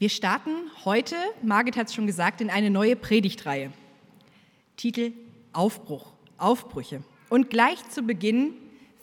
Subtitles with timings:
[0.00, 0.52] Wir starten
[0.84, 3.72] heute, Margit hat es schon gesagt, in eine neue Predigtreihe.
[4.76, 5.12] Titel
[5.52, 7.02] Aufbruch, Aufbrüche.
[7.28, 8.54] Und gleich zu Beginn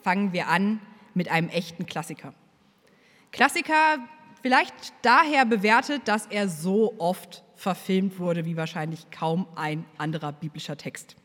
[0.04, 0.80] fangen wir an
[1.14, 2.34] mit einem echten Klassiker.
[3.34, 3.98] Klassiker
[4.42, 10.78] vielleicht daher bewertet, dass er so oft verfilmt wurde wie wahrscheinlich kaum ein anderer biblischer
[10.78, 11.18] Text.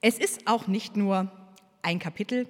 [0.00, 1.30] Es ist auch nicht nur
[1.82, 2.46] ein Kapitel,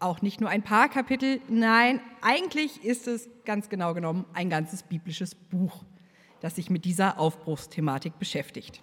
[0.00, 4.82] auch nicht nur ein paar Kapitel, nein, eigentlich ist es ganz genau genommen ein ganzes
[4.82, 5.84] biblisches Buch,
[6.40, 8.82] das sich mit dieser Aufbruchsthematik beschäftigt.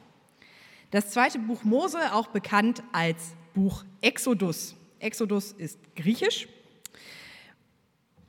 [0.91, 4.75] Das zweite Buch Mose, auch bekannt als Buch Exodus.
[4.99, 6.47] Exodus ist griechisch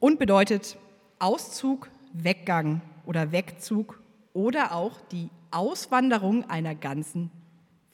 [0.01, 0.77] und bedeutet
[1.18, 4.01] Auszug, Weggang oder Wegzug
[4.32, 7.30] oder auch die Auswanderung einer ganzen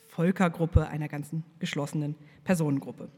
[0.08, 3.08] Völkergruppe, einer ganzen geschlossenen Personengruppe.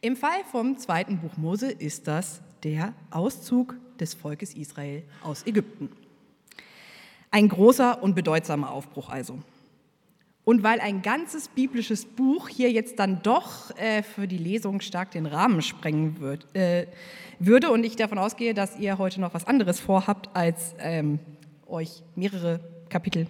[0.00, 5.90] Im Fall vom zweiten Buch Mose ist das der Auszug des Volkes Israel aus Ägypten.
[7.30, 9.38] Ein großer und bedeutsamer Aufbruch also.
[10.44, 15.10] Und weil ein ganzes biblisches Buch hier jetzt dann doch äh, für die Lesung stark
[15.10, 16.86] den Rahmen sprengen wird, äh,
[17.38, 21.18] würde und ich davon ausgehe, dass ihr heute noch was anderes vorhabt, als ähm,
[21.66, 23.26] euch mehrere Kapitel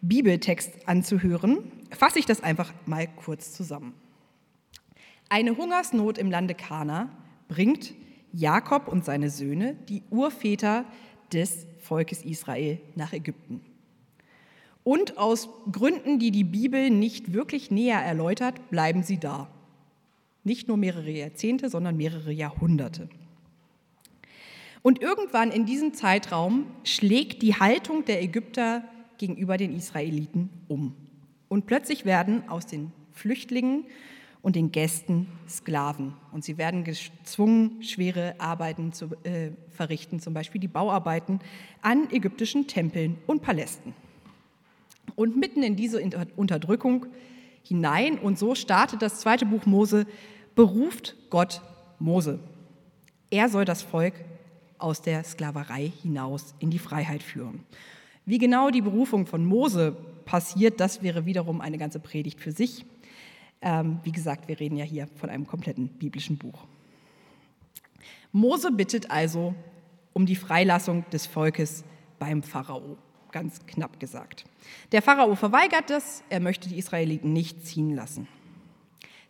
[0.00, 3.94] Bibeltext anzuhören, fasse ich das einfach mal kurz zusammen.
[5.28, 7.08] Eine Hungersnot im Lande Kana
[7.48, 7.94] bringt
[8.32, 10.84] Jakob und seine Söhne, die Urväter
[11.32, 13.60] des Volkes Israel, nach Ägypten.
[14.82, 19.48] Und aus Gründen, die die Bibel nicht wirklich näher erläutert, bleiben sie da.
[20.44, 23.08] Nicht nur mehrere Jahrzehnte, sondern mehrere Jahrhunderte.
[24.82, 28.84] Und irgendwann in diesem Zeitraum schlägt die Haltung der Ägypter
[29.16, 30.94] gegenüber den Israeliten um.
[31.48, 33.86] Und plötzlich werden aus den Flüchtlingen
[34.44, 36.12] und den Gästen Sklaven.
[36.30, 41.40] Und sie werden gezwungen, schwere Arbeiten zu äh, verrichten, zum Beispiel die Bauarbeiten
[41.80, 43.94] an ägyptischen Tempeln und Palästen.
[45.16, 45.98] Und mitten in diese
[46.36, 47.06] Unterdrückung
[47.62, 50.06] hinein, und so startet das zweite Buch Mose,
[50.54, 51.62] beruft Gott
[51.98, 52.38] Mose.
[53.30, 54.12] Er soll das Volk
[54.76, 57.64] aus der Sklaverei hinaus in die Freiheit führen.
[58.26, 62.84] Wie genau die Berufung von Mose passiert, das wäre wiederum eine ganze Predigt für sich.
[63.64, 66.66] Ähm, wie gesagt, wir reden ja hier von einem kompletten biblischen Buch.
[68.30, 69.54] Mose bittet also
[70.12, 71.82] um die Freilassung des Volkes
[72.18, 72.98] beim Pharao,
[73.32, 74.44] ganz knapp gesagt.
[74.92, 78.28] Der Pharao verweigert das, er möchte die Israeliten nicht ziehen lassen.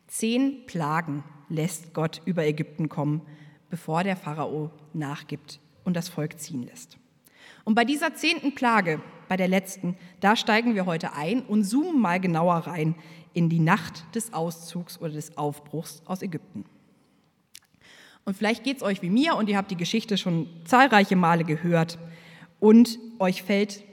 [0.08, 3.22] Zehn Plagen lässt Gott über Ägypten kommen,
[3.70, 6.98] bevor der Pharao nachgibt und das Volk ziehen lässt.
[7.62, 12.00] Und bei dieser zehnten Plage, bei der letzten, da steigen wir heute ein und zoomen
[12.00, 12.94] mal genauer rein
[13.32, 16.64] in die Nacht des Auszugs oder des Aufbruchs aus Ägypten.
[18.24, 21.44] Und vielleicht geht es euch wie mir und ihr habt die Geschichte schon zahlreiche Male
[21.44, 21.98] gehört
[22.58, 23.84] und euch fällt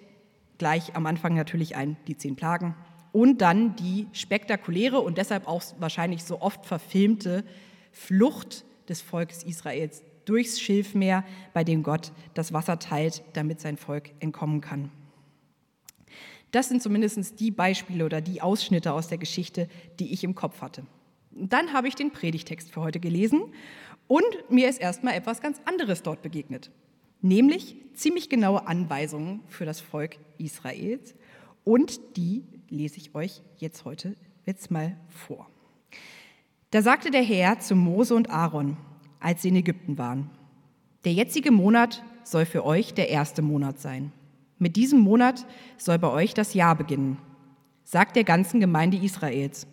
[0.57, 2.75] gleich am Anfang natürlich ein, die zehn Plagen
[3.11, 7.43] und dann die spektakuläre und deshalb auch wahrscheinlich so oft verfilmte
[7.91, 14.11] Flucht des Volkes Israels durchs Schilfmeer, bei dem Gott das Wasser teilt, damit sein Volk
[14.19, 14.91] entkommen kann.
[16.51, 19.67] Das sind zumindest die Beispiele oder die Ausschnitte aus der Geschichte,
[19.99, 20.83] die ich im Kopf hatte.
[21.31, 23.41] Dann habe ich den Predigtext für heute gelesen
[24.07, 26.71] und mir ist erstmal etwas ganz anderes dort begegnet,
[27.21, 31.15] nämlich ziemlich genaue Anweisungen für das Volk Israels
[31.63, 35.47] und die lese ich euch jetzt heute jetzt mal vor.
[36.71, 38.77] Da sagte der Herr zu Mose und Aaron,
[39.19, 40.29] als sie in Ägypten waren.
[41.05, 44.11] Der jetzige Monat soll für euch der erste Monat sein.
[44.61, 45.47] Mit diesem Monat
[45.79, 47.17] soll bei euch das Jahr beginnen,
[47.83, 49.65] sagt der ganzen Gemeinde Israels.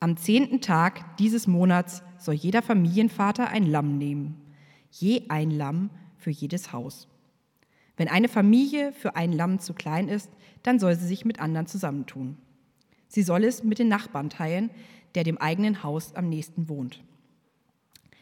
[0.00, 4.42] Am zehnten Tag dieses Monats soll jeder Familienvater ein Lamm nehmen,
[4.90, 7.06] je ein Lamm für jedes Haus.
[7.96, 10.28] Wenn eine Familie für ein Lamm zu klein ist,
[10.64, 12.36] dann soll sie sich mit anderen zusammentun.
[13.06, 14.70] Sie soll es mit den Nachbarn teilen,
[15.14, 17.00] der dem eigenen Haus am nächsten wohnt.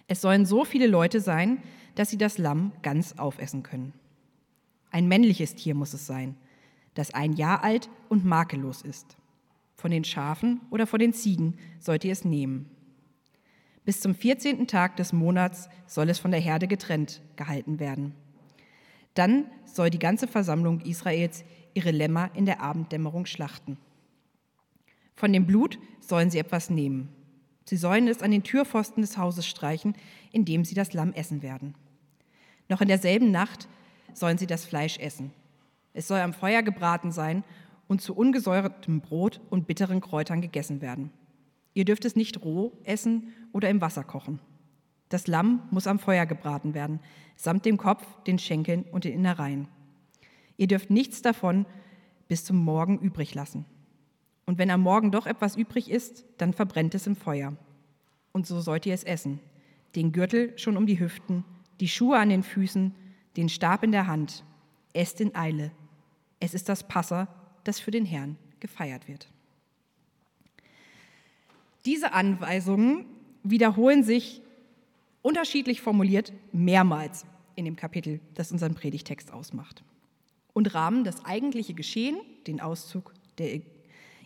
[0.06, 1.62] Es sollen so viele Leute sein,
[1.94, 3.94] dass sie das Lamm ganz aufessen können.
[4.90, 6.36] Ein männliches Tier muss es sein,
[6.94, 9.16] das ein Jahr alt und makellos ist.
[9.76, 12.68] Von den Schafen oder von den Ziegen sollt ihr es nehmen.
[13.84, 14.66] Bis zum 14.
[14.66, 18.14] Tag des Monats soll es von der Herde getrennt gehalten werden.
[19.14, 21.44] Dann soll die ganze Versammlung Israels
[21.74, 23.78] ihre Lämmer in der Abenddämmerung schlachten.
[25.16, 27.08] Von dem Blut sollen sie etwas nehmen
[27.70, 29.94] Sie sollen es an den Türpfosten des Hauses streichen,
[30.32, 31.76] in dem sie das Lamm essen werden.
[32.68, 33.68] Noch in derselben Nacht
[34.14, 35.32] sollen sie das Fleisch essen.
[35.92, 37.44] Es soll am Feuer gebraten sein
[37.88, 41.10] und zu ungesäuertem Brot und bitteren Kräutern gegessen werden.
[41.74, 44.40] Ihr dürft es nicht roh essen oder im Wasser kochen.
[45.08, 47.00] Das Lamm muss am Feuer gebraten werden,
[47.36, 49.66] samt dem Kopf, den Schenkeln und den Innereien.
[50.56, 51.66] Ihr dürft nichts davon
[52.28, 53.64] bis zum Morgen übrig lassen.
[54.46, 57.56] Und wenn am Morgen doch etwas übrig ist, dann verbrennt es im Feuer.
[58.32, 59.40] Und so sollt ihr es essen.
[59.96, 61.44] Den Gürtel schon um die Hüften,
[61.80, 62.94] die Schuhe an den Füßen,
[63.36, 64.44] den Stab in der Hand.
[64.92, 65.70] Esst in Eile.
[66.40, 67.28] Es ist das Passa,
[67.64, 69.28] das für den Herrn gefeiert wird.
[71.84, 73.06] Diese Anweisungen
[73.42, 74.42] wiederholen sich
[75.22, 77.24] unterschiedlich formuliert mehrmals
[77.54, 79.82] in dem Kapitel, das unseren Predigtext ausmacht
[80.52, 83.60] und rahmen das eigentliche Geschehen, den Auszug der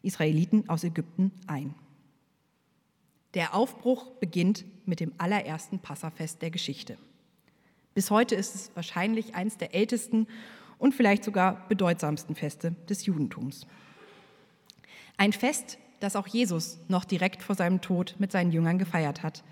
[0.03, 1.75] Israeliten aus Ägypten, ein.
[3.35, 6.97] Der Aufbruch beginnt mit dem allerersten Passafest der Geschichte.
[7.94, 10.26] Bis heute ist es wahrscheinlich eines der ältesten
[10.79, 13.67] und vielleicht sogar bedeutsamsten Feste des Judentums.
[15.17, 19.44] Ein Fest, das auch Jesus noch direkt vor seinem Tod mit seinen Jüngern gefeiert hat.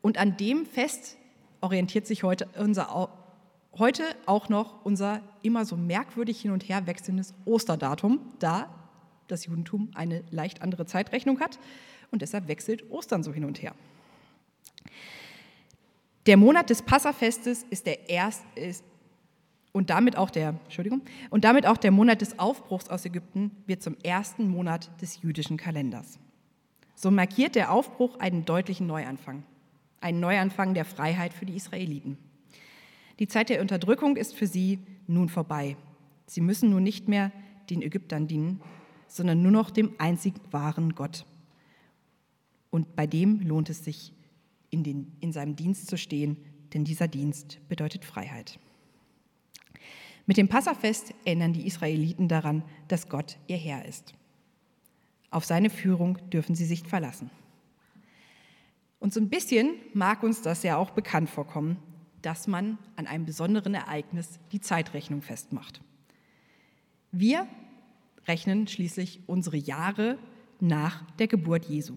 [0.00, 1.16] Und an dem Fest
[1.60, 3.10] orientiert sich heute, unser,
[3.76, 8.72] heute auch noch unser immer so merkwürdig hin und her wechselndes Osterdatum, da
[9.26, 11.58] das Judentum eine leicht andere Zeitrechnung hat
[12.12, 13.74] und deshalb wechselt Ostern so hin und her.
[16.28, 18.84] Der Monat des Passafestes ist der erste ist,
[19.72, 23.82] und damit auch der Entschuldigung und damit auch der Monat des Aufbruchs aus Ägypten wird
[23.82, 26.18] zum ersten Monat des jüdischen Kalenders.
[26.94, 29.42] So markiert der Aufbruch einen deutlichen Neuanfang,
[30.02, 32.18] einen Neuanfang der Freiheit für die Israeliten.
[33.20, 35.78] Die Zeit der Unterdrückung ist für sie nun vorbei.
[36.26, 37.32] Sie müssen nun nicht mehr
[37.70, 38.60] den Ägyptern dienen,
[39.06, 41.24] sondern nur noch dem einzig wahren Gott.
[42.68, 44.12] Und bei dem lohnt es sich,
[44.70, 46.36] in, den, in seinem Dienst zu stehen,
[46.74, 48.58] denn dieser Dienst bedeutet Freiheit.
[50.26, 54.12] Mit dem Passafest erinnern die Israeliten daran, dass Gott ihr Herr ist.
[55.30, 57.30] Auf seine Führung dürfen sie sich verlassen.
[59.00, 61.76] Und so ein bisschen mag uns das ja auch bekannt vorkommen,
[62.22, 65.80] dass man an einem besonderen Ereignis die Zeitrechnung festmacht.
[67.12, 67.46] Wir
[68.26, 70.18] rechnen schließlich unsere Jahre
[70.60, 71.94] nach der Geburt Jesu.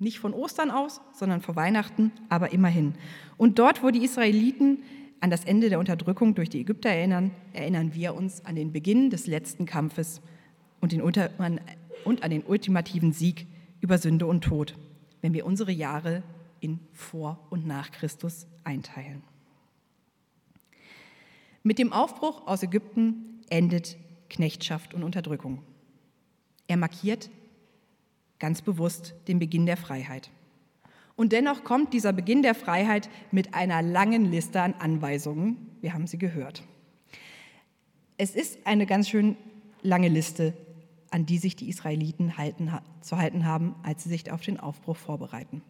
[0.00, 2.94] Nicht von Ostern aus, sondern vor Weihnachten, aber immerhin.
[3.36, 4.82] Und dort, wo die Israeliten
[5.20, 9.10] an das Ende der Unterdrückung durch die Ägypter erinnern, erinnern wir uns an den Beginn
[9.10, 10.22] des letzten Kampfes
[10.80, 13.46] und, den, und an den ultimativen Sieg
[13.82, 14.74] über Sünde und Tod,
[15.20, 16.22] wenn wir unsere Jahre
[16.60, 19.22] in vor und nach Christus einteilen.
[21.62, 23.98] Mit dem Aufbruch aus Ägypten endet
[24.30, 25.62] Knechtschaft und Unterdrückung.
[26.68, 27.28] Er markiert
[28.40, 30.30] ganz bewusst den Beginn der Freiheit.
[31.14, 35.58] Und dennoch kommt dieser Beginn der Freiheit mit einer langen Liste an Anweisungen.
[35.82, 36.64] Wir haben sie gehört.
[38.16, 39.36] Es ist eine ganz schön
[39.82, 40.54] lange Liste,
[41.10, 42.72] an die sich die Israeliten halten,
[43.02, 45.62] zu halten haben, als sie sich auf den Aufbruch vorbereiten.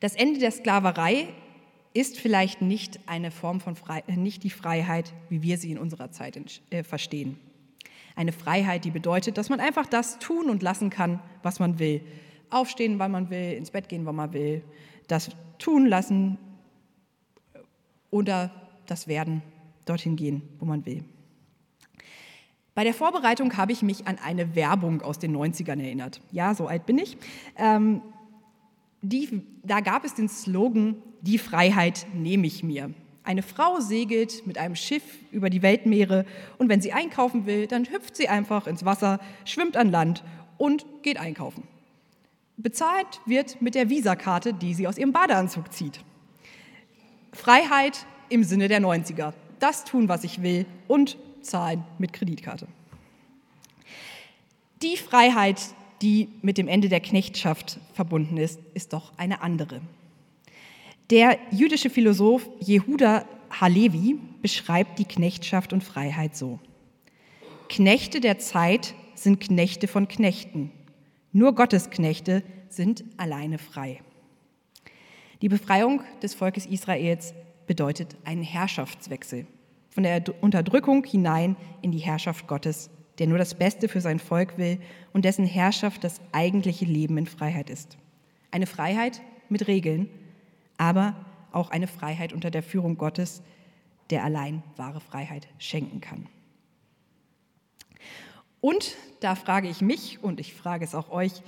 [0.00, 1.28] Das Ende der Sklaverei
[1.94, 6.10] ist vielleicht nicht eine Form von Freiheit, nicht die Freiheit, wie wir sie in unserer
[6.10, 6.38] Zeit
[6.70, 7.38] äh, verstehen.
[8.16, 12.00] Eine Freiheit, die bedeutet, dass man einfach das tun und lassen kann, was man will.
[12.50, 14.64] Aufstehen, wann man will, ins Bett gehen, wann man will,
[15.06, 16.38] das tun lassen
[18.10, 18.50] oder
[18.86, 19.42] das Werden,
[19.84, 21.04] dorthin gehen, wo man will.
[22.74, 26.20] Bei der Vorbereitung habe ich mich an eine Werbung aus den 90ern erinnert.
[26.30, 27.16] Ja, so alt bin ich.
[27.56, 28.02] Ähm,
[29.02, 32.92] die, da gab es den Slogan, die Freiheit nehme ich mir.
[33.26, 35.02] Eine Frau segelt mit einem Schiff
[35.32, 36.24] über die Weltmeere
[36.58, 40.22] und wenn sie einkaufen will, dann hüpft sie einfach ins Wasser, schwimmt an Land
[40.58, 41.64] und geht einkaufen.
[42.56, 46.04] Bezahlt wird mit der Visakarte, die sie aus ihrem Badeanzug zieht.
[47.32, 49.32] Freiheit im Sinne der 90er.
[49.58, 52.68] Das tun, was ich will und zahlen mit Kreditkarte.
[54.82, 55.60] Die Freiheit,
[56.00, 59.80] die mit dem Ende der Knechtschaft verbunden ist, ist doch eine andere.
[61.10, 66.58] Der jüdische Philosoph Jehuda Halevi beschreibt die Knechtschaft und Freiheit so.
[67.68, 70.72] Knechte der Zeit sind Knechte von Knechten.
[71.32, 74.00] Nur Gottes Knechte sind alleine frei.
[75.42, 77.34] Die Befreiung des Volkes Israels
[77.68, 79.46] bedeutet einen Herrschaftswechsel
[79.90, 84.58] von der Unterdrückung hinein in die Herrschaft Gottes, der nur das Beste für sein Volk
[84.58, 84.78] will
[85.12, 87.96] und dessen Herrschaft das eigentliche Leben in Freiheit ist.
[88.50, 90.08] Eine Freiheit mit Regeln,
[90.78, 91.14] aber
[91.52, 93.42] auch eine Freiheit unter der Führung Gottes,
[94.10, 96.26] der allein wahre Freiheit schenken kann.
[98.60, 101.42] Und da frage ich mich und ich frage es auch euch,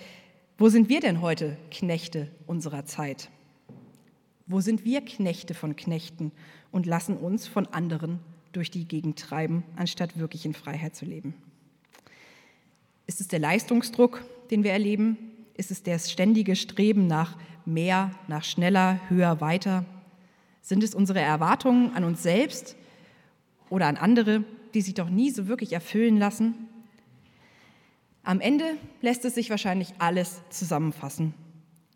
[0.56, 3.30] wo sind wir denn heute Knechte unserer Zeit?
[4.46, 6.32] Wo sind wir Knechte von Knechten
[6.72, 8.20] und lassen uns von anderen
[8.52, 11.34] durch die Gegend treiben, anstatt wirklich in Freiheit zu leben?
[13.06, 15.16] Ist es der Leistungsdruck, den wir erleben?
[15.54, 17.36] Ist es das ständige Streben nach
[17.68, 19.84] mehr, nach schneller, höher, weiter?
[20.62, 22.76] Sind es unsere Erwartungen an uns selbst
[23.70, 24.44] oder an andere,
[24.74, 26.68] die sich doch nie so wirklich erfüllen lassen?
[28.22, 31.32] Am Ende lässt es sich wahrscheinlich alles zusammenfassen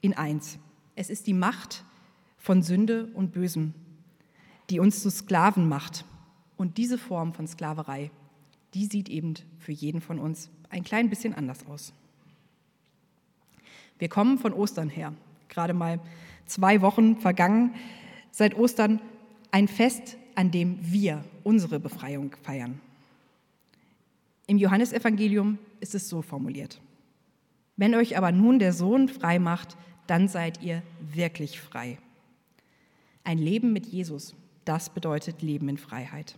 [0.01, 0.59] in eins.
[0.95, 1.85] Es ist die Macht
[2.39, 3.75] von Sünde und Bösem,
[4.71, 6.05] die uns zu Sklaven macht.
[6.57, 8.11] Und diese Form von Sklaverei,
[8.75, 11.93] die sieht eben für jeden von uns ein klein bisschen anders aus.
[13.99, 15.13] Wir kommen von Ostern her,
[15.53, 16.01] gerade mal
[16.47, 17.75] zwei Wochen vergangen,
[18.31, 19.01] seit Ostern
[19.51, 22.81] ein Fest, an dem wir unsere Befreiung feiern.
[24.47, 26.81] Im Johannesevangelium ist es so formuliert.
[27.77, 31.99] Wenn euch aber nun der Sohn frei macht, dann seid ihr wirklich frei.
[33.25, 36.37] Ein Leben mit Jesus, das bedeutet Leben in Freiheit.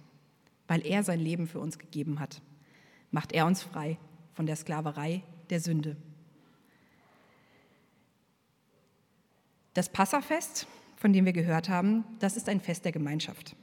[0.68, 2.40] Weil er sein Leben für uns gegeben hat,
[3.10, 3.98] macht er uns frei
[4.32, 5.96] von der Sklaverei der Sünde.
[9.74, 10.66] Das Passafest,
[10.96, 13.56] von dem wir gehört haben, das ist ein Fest der Gemeinschaft.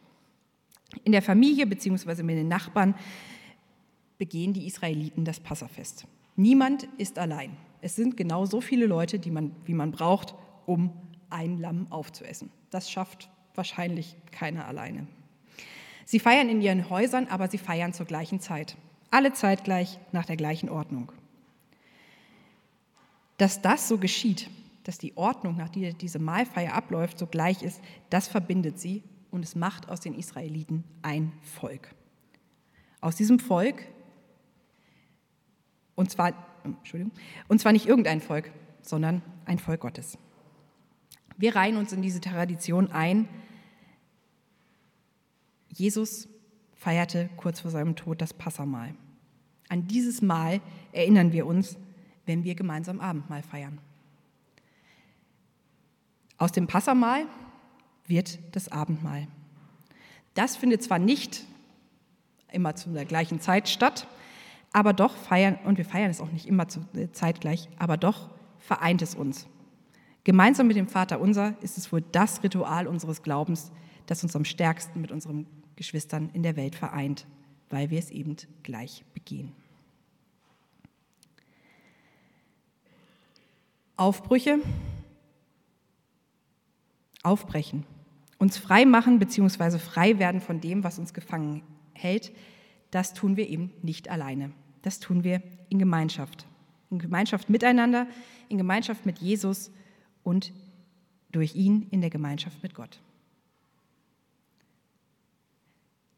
[1.04, 2.22] In der Familie bzw.
[2.24, 2.96] mit den Nachbarn
[4.18, 6.06] begehen die Israeliten das Passafest.
[6.36, 7.56] Niemand ist allein.
[7.82, 10.92] Es sind genau so viele Leute, die man, wie man braucht, um
[11.30, 12.52] ein Lamm aufzuessen.
[12.70, 15.08] Das schafft wahrscheinlich keiner alleine.
[16.06, 18.76] Sie feiern in ihren Häusern, aber sie feiern zur gleichen Zeit.
[19.12, 21.12] Alle zeitgleich nach der gleichen Ordnung.
[23.38, 24.50] Dass das so geschieht,
[24.84, 29.44] dass die Ordnung, nach der diese Mahlfeier abläuft, so gleich ist, das verbindet sie und
[29.44, 31.94] es macht aus den Israeliten ein Volk.
[33.00, 33.84] Aus diesem Volk,
[35.96, 36.34] und zwar,
[36.64, 37.14] Entschuldigung,
[37.48, 40.18] und zwar nicht irgendein Volk, sondern ein Volk Gottes.
[41.38, 43.28] Wir reihen uns in diese Tradition ein.
[45.70, 46.28] Jesus
[46.76, 48.94] feierte kurz vor seinem Tod das Passamahl.
[49.70, 50.62] An dieses Mal
[50.92, 51.78] erinnern wir uns,
[52.26, 53.80] wenn wir gemeinsam Abendmahl feiern.
[56.42, 57.28] Aus dem Passamahl
[58.08, 59.28] wird das Abendmahl.
[60.34, 61.46] Das findet zwar nicht
[62.52, 64.08] immer zu der gleichen Zeit statt,
[64.74, 66.66] aber doch feiern, und wir feiern es auch nicht immer
[67.12, 69.46] zeitgleich, aber doch vereint es uns.
[70.24, 73.72] Gemeinsam mit dem Vater unser ist es wohl das Ritual unseres Glaubens,
[74.08, 75.46] das uns am stärksten mit unseren
[75.76, 77.28] Geschwistern in der Welt vereint,
[77.70, 79.52] weil wir es eben gleich begehen.
[83.96, 84.58] Aufbrüche,
[87.24, 87.86] aufbrechen,
[88.38, 89.78] uns frei machen bzw.
[89.78, 91.64] frei werden von dem, was uns gefangen
[91.94, 92.32] hält,
[92.90, 94.52] das tun wir eben nicht alleine.
[94.82, 96.46] Das tun wir in Gemeinschaft.
[96.90, 98.08] In Gemeinschaft miteinander,
[98.50, 99.72] in Gemeinschaft mit Jesus
[100.24, 100.52] und
[101.32, 103.00] durch ihn in der Gemeinschaft mit Gott.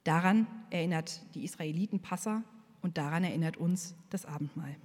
[0.04, 2.44] Daran erinnert die Israeliten Passa
[2.82, 4.76] und daran erinnert uns das Abendmahl.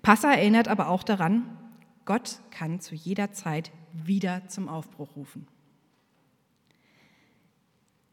[0.00, 1.44] Passa erinnert aber auch daran,
[2.08, 5.46] Gott kann zu jeder Zeit wieder zum Aufbruch rufen.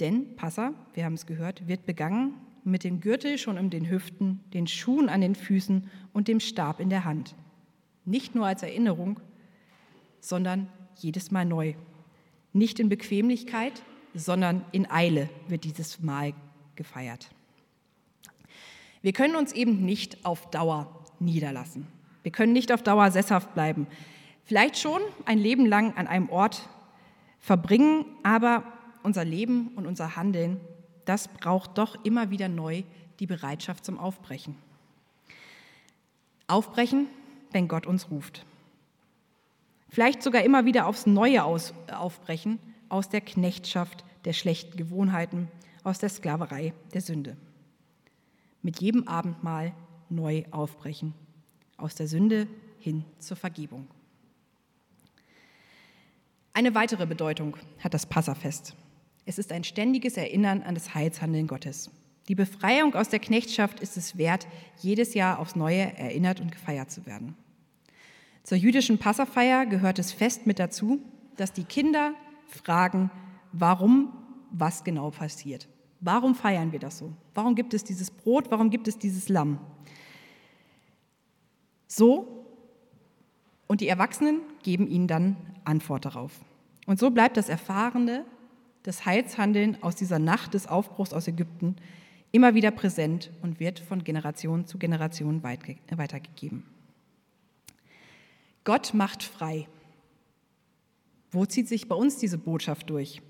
[0.02, 2.34] Denn Passa, wir haben es gehört, wird begangen
[2.66, 6.82] mit dem Gürtel schon um den Hüften, den Schuhen an den Füßen und dem Stab
[6.82, 7.36] in der Hand.
[8.04, 9.22] Nicht nur als Erinnerung,
[10.20, 11.76] sondern jedes Mal neu.
[12.52, 13.82] Nicht in Bequemlichkeit,
[14.14, 16.34] sondern in Eile wird dieses Mal
[16.76, 17.30] gefeiert.
[19.02, 21.95] Wir können uns eben nicht auf Dauer niederlassen.
[22.26, 23.86] Wir können nicht auf Dauer sesshaft bleiben.
[24.46, 26.68] Vielleicht schon ein Leben lang an einem Ort
[27.40, 28.64] verbringen, aber
[29.04, 30.60] unser Leben und unser Handeln,
[31.06, 32.82] das braucht doch immer wieder neu
[33.20, 34.56] die Bereitschaft zum Aufbrechen.
[36.48, 37.06] Aufbrechen
[37.52, 38.44] wenn Gott uns ruft.
[39.90, 42.58] Vielleicht sogar immer wieder aufs Neue aus, aufbrechen
[42.90, 45.48] aus der Knechtschaft der schlechten Gewohnheiten,
[45.84, 47.38] aus der Sklaverei der Sünde.
[48.64, 49.74] Mit jedem Abendmahl
[50.10, 51.14] neu aufbrechen,
[51.78, 52.48] aus der Sünde
[52.80, 53.88] hin zur Vergebung.
[56.54, 58.76] Eine weitere Bedeutung hat das Passafest.
[59.26, 61.90] Es ist ein ständiges Erinnern an das Heilshandeln Gottes.
[62.28, 66.92] Die Befreiung aus der Knechtschaft ist es wert, jedes Jahr aufs Neue erinnert und gefeiert
[66.92, 67.36] zu werden.
[68.44, 71.00] Zur jüdischen Passafeier gehört es fest mit dazu,
[71.36, 72.14] dass die Kinder
[72.48, 73.12] fragen,
[73.52, 74.14] warum
[74.52, 75.68] was genau passiert.
[76.00, 77.12] Warum feiern wir das so?
[77.34, 78.52] Warum gibt es dieses Brot?
[78.52, 79.60] Warum gibt es dieses Lamm?
[81.88, 82.46] So,
[83.68, 86.32] und die Erwachsenen geben ihnen dann Antwort darauf.
[86.86, 88.26] Und so bleibt das Erfahrene,
[88.84, 91.76] das Heilshandeln aus dieser Nacht des Aufbruchs aus Ägypten
[92.32, 96.64] immer wieder präsent und wird von Generation zu Generation weitergegeben.
[98.64, 99.68] Gott macht frei.
[101.32, 103.22] Wo zieht sich bei uns diese Botschaft durch?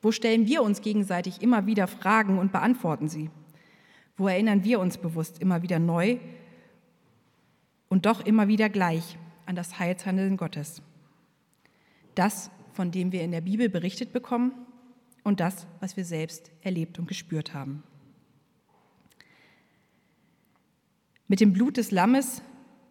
[0.00, 3.30] Wo stellen wir uns gegenseitig immer wieder Fragen und beantworten sie?
[4.16, 6.18] Wo erinnern wir uns bewusst immer wieder neu
[7.92, 10.80] und doch immer wieder gleich, an das Heilshandeln Gottes.
[12.14, 14.52] Das, von dem wir in der Bibel berichtet bekommen
[15.24, 17.82] und das, was wir selbst erlebt und gespürt haben.
[21.28, 22.40] Mit dem Blut des Lammes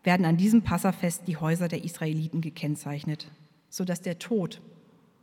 [0.04, 3.32] werden an diesem Passafest die Häuser der Israeliten gekennzeichnet,
[3.72, 4.62] sodass der Tod,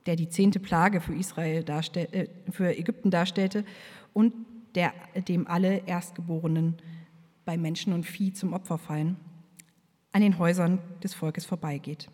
[0.06, 3.64] der die zehnte Plage für, Israel darstell, äh, für Ägypten darstellte
[4.12, 4.34] und
[4.74, 4.92] der,
[5.28, 6.78] dem alle Erstgeborenen
[7.44, 9.16] bei Menschen und Vieh zum Opfer fallen,
[10.12, 12.08] an den Häusern des Volkes vorbeigeht.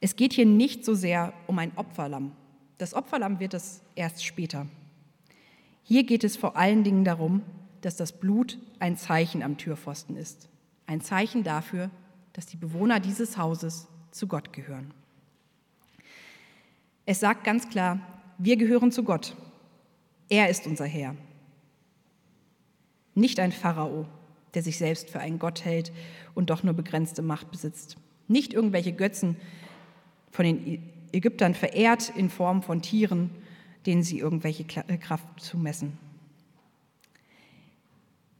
[0.00, 2.32] Es geht hier nicht so sehr um ein Opferlamm.
[2.78, 4.66] Das Opferlamm wird es erst später.
[5.82, 7.42] Hier geht es vor allen Dingen darum,
[7.80, 10.48] dass das Blut ein Zeichen am Türpfosten ist.
[10.86, 11.90] Ein Zeichen dafür,
[12.32, 14.92] dass die Bewohner dieses Hauses zu Gott gehören.
[17.06, 18.00] Es sagt ganz klar,
[18.38, 19.36] wir gehören zu Gott.
[20.28, 21.14] Er ist unser Herr.
[23.14, 24.06] Nicht ein Pharao,
[24.56, 25.92] der sich selbst für einen Gott hält
[26.34, 27.98] und doch nur begrenzte Macht besitzt.
[28.26, 29.36] Nicht irgendwelche Götzen,
[30.30, 30.82] von den
[31.12, 33.30] Ägyptern verehrt in Form von Tieren,
[33.84, 35.98] denen sie irgendwelche äh, Kraft zumessen.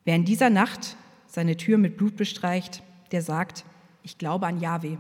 [0.05, 0.97] Wer in dieser Nacht
[1.27, 2.83] seine Tür mit Blut bestreicht,
[3.13, 3.65] der sagt,
[4.03, 4.99] ich glaube an Jahwe,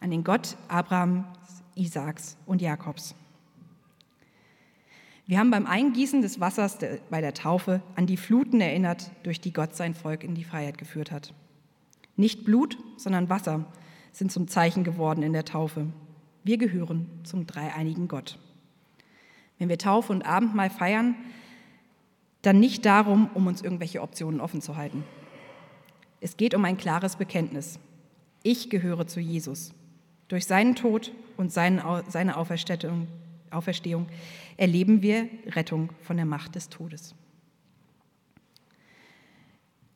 [0.00, 1.24] an den Gott Abrahams,
[1.76, 3.14] Isaaks und Jakobs.
[5.28, 6.78] Wir haben beim Eingießen des Wassers
[7.10, 10.78] bei der Taufe an die Fluten erinnert, durch die Gott sein Volk in die Freiheit
[10.78, 11.34] geführt hat.
[12.16, 13.66] Nicht Blut, sondern Wasser
[14.10, 15.88] sind zum Zeichen geworden in der Taufe.
[16.44, 18.38] Wir gehören zum dreieinigen Gott.
[19.58, 21.14] Wenn wir Taufe und Abendmahl feiern,
[22.40, 25.04] dann nicht darum, um uns irgendwelche Optionen offen zu halten.
[26.22, 27.78] Es geht um ein klares Bekenntnis.
[28.42, 29.74] Ich gehöre zu Jesus.
[30.28, 31.84] Durch seinen Tod und seine
[32.36, 33.08] Auferstehung,
[33.52, 34.06] Auferstehung
[34.56, 37.14] erleben wir Rettung von der Macht des Todes.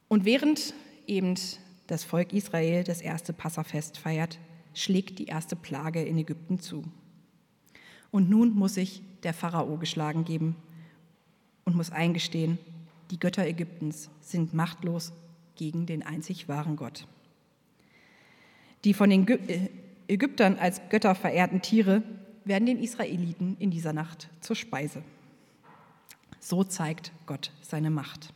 [0.09, 0.75] Und während
[1.07, 1.35] eben
[1.87, 4.39] das Volk Israel das erste Passafest feiert,
[4.75, 6.85] schlägt die erste Plage in Ägypten zu.
[8.11, 10.57] Und nun muss sich der Pharao geschlagen geben
[11.65, 12.59] und muss eingestehen,
[13.11, 15.13] die Götter Ägyptens sind machtlos
[15.57, 17.07] gegen den einzig wahren Gott.
[18.85, 19.27] Die von den
[20.09, 22.03] Ägyptern als Götter verehrten Tiere
[22.45, 25.03] werden den Israeliten in dieser Nacht zur Speise.
[26.41, 28.33] So zeigt Gott seine Macht.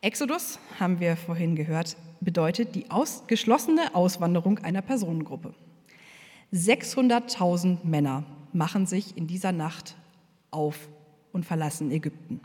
[0.00, 5.54] Exodus, haben wir vorhin gehört, bedeutet die aus, geschlossene Auswanderung einer Personengruppe.
[6.52, 9.96] 600.000 Männer machen sich in dieser Nacht
[10.50, 10.88] auf
[11.32, 12.40] und verlassen Ägypten.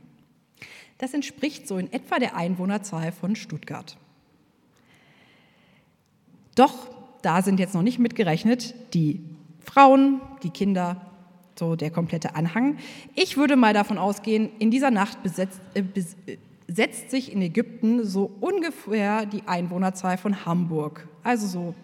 [0.98, 3.98] Das entspricht so in etwa der Einwohnerzahl von Stuttgart.
[6.56, 9.22] Doch da sind jetzt noch nicht mitgerechnet die
[9.60, 11.02] Frauen, die Kinder,
[11.58, 12.78] so der komplette Anhang.
[13.16, 17.42] Ich würde mal davon ausgehen, in dieser Nacht besetzt, äh, bes, äh, setzt sich in
[17.42, 21.76] Ägypten so ungefähr die Einwohnerzahl von Hamburg, also so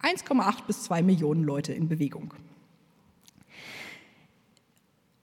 [0.00, 2.32] 1,8 bis 2 Millionen Leute in Bewegung.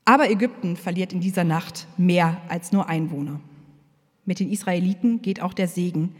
[0.05, 3.39] Aber Ägypten verliert in dieser Nacht mehr als nur Einwohner.
[4.25, 6.15] Mit den Israeliten geht auch der Segen,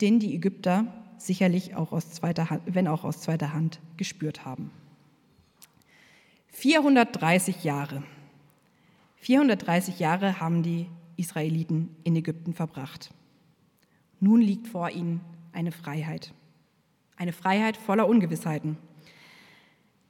[0.00, 0.86] den die Ägypter
[1.18, 4.70] sicherlich auch aus zweiter Hand, wenn auch aus zweiter Hand, gespürt haben.
[6.52, 8.02] 430 Jahre.
[9.16, 13.10] 430 Jahre haben die Israeliten in Ägypten verbracht.
[14.20, 15.20] Nun liegt vor ihnen
[15.52, 16.32] eine Freiheit.
[17.16, 18.78] Eine Freiheit voller Ungewissheiten.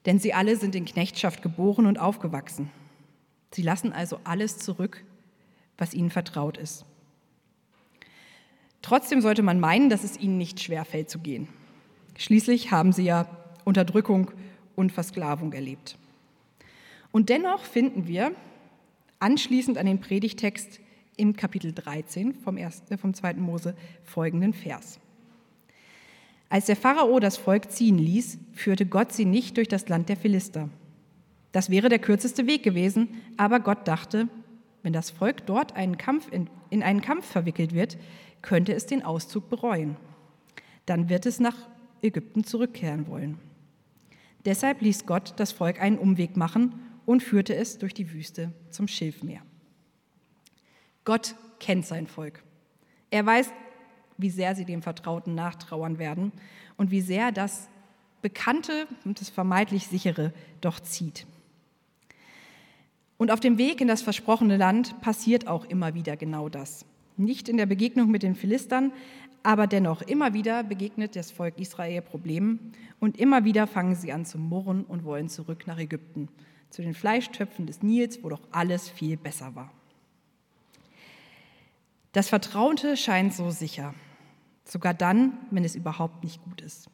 [0.05, 2.71] Denn sie alle sind in Knechtschaft geboren und aufgewachsen.
[3.53, 5.05] Sie lassen also alles zurück,
[5.79, 6.85] was ihnen vertraut ist.
[8.87, 11.49] Trotzdem sollte man meinen, dass es ihnen nicht schwer fällt zu gehen.
[12.17, 13.27] Schließlich haben sie ja
[13.65, 14.31] Unterdrückung
[14.77, 15.99] und Versklavung erlebt.
[17.11, 18.31] Und dennoch finden wir
[19.19, 20.79] anschließend an den Predigtext
[21.17, 23.35] im Kapitel 13 vom, ersten, äh, vom 2.
[23.35, 25.01] Mose folgenden Vers.
[26.49, 30.17] Als der Pharao das Volk ziehen ließ, führte Gott sie nicht durch das Land der
[30.17, 30.69] Philister.
[31.51, 34.29] Das wäre der kürzeste Weg gewesen, aber Gott dachte,
[34.87, 37.99] wenn das Volk dort einen Kampf in, in einen Kampf verwickelt wird,
[38.41, 39.97] könnte es den Auszug bereuen.
[40.87, 41.57] Dann wird es nach
[42.03, 43.37] Ägypten zurückkehren wollen.
[44.45, 48.87] Deshalb ließ Gott das Volk einen Umweg machen und führte es durch die Wüste zum
[48.87, 49.41] Schilfmeer.
[51.05, 52.45] Gott kennt sein Volk.
[53.11, 53.51] Er weiß,
[54.19, 56.31] wie sehr sie dem Vertrauten nachtrauern werden
[56.77, 57.69] und wie sehr das
[58.23, 61.27] Bekannte und das vermeintlich Sichere doch zieht.
[63.19, 66.85] Und auf dem Weg in das versprochene Land passiert auch immer wieder genau das.
[67.17, 68.93] Nicht in der Begegnung mit den Philistern,
[69.43, 74.27] aber dennoch immer wieder begegnet das Volk Israel Problemen und immer wieder fangen sie an
[74.27, 76.29] zu murren und wollen zurück nach Ägypten,
[76.71, 79.73] zu den Fleischtöpfen des Nils, wo doch alles viel besser war.
[82.13, 83.95] Das Vertraute scheint so sicher.
[84.65, 86.91] Sogar dann, wenn es überhaupt nicht gut ist.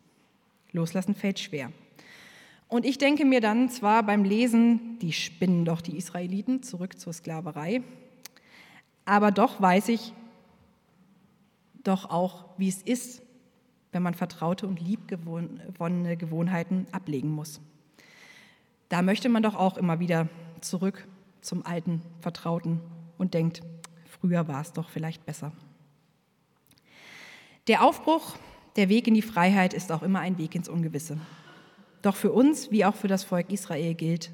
[0.72, 1.72] Loslassen fällt schwer.
[2.72, 7.12] Und ich denke mir dann zwar beim Lesen, die spinnen doch die Israeliten zurück zur
[7.12, 7.82] Sklaverei,
[9.04, 10.14] aber doch weiß ich
[11.84, 13.20] doch auch, wie es ist,
[13.90, 17.60] wenn man vertraute und liebgewonnene Gewohnheiten ablegen muss.
[18.88, 20.30] Da möchte man doch auch immer wieder
[20.62, 21.06] zurück
[21.42, 22.80] zum alten Vertrauten
[23.18, 23.60] und denkt,
[24.06, 25.52] früher war es doch vielleicht besser.
[27.66, 28.34] Der Aufbruch,
[28.76, 31.18] der Weg in die Freiheit ist auch immer ein Weg ins Ungewisse.
[32.02, 34.30] Doch für uns, wie auch für das Volk Israel gilt,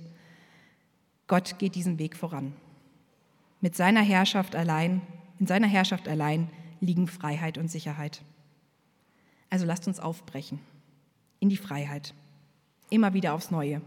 [1.26, 2.54] Gott geht diesen Weg voran.
[3.61, 5.02] Mit seiner Herrschaft allein,
[5.38, 6.50] in seiner Herrschaft allein
[6.81, 8.22] liegen Freiheit und Sicherheit.
[9.50, 10.61] Also lasst uns aufbrechen
[11.40, 12.14] in die Freiheit,
[12.90, 13.81] immer wieder aufs Neue.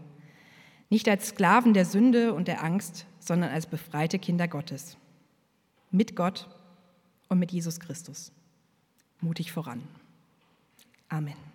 [0.88, 4.96] Nicht als Sklaven der Sünde und der Angst, sondern als befreite Kinder Gottes.
[5.90, 6.48] Mit Gott
[7.28, 8.32] und mit Jesus Christus.
[9.20, 9.82] Mutig voran.
[11.08, 11.51] Amen.